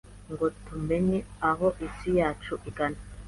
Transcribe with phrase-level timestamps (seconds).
[0.31, 1.19] ngo tumenye
[1.49, 2.99] aho isi yacu igana,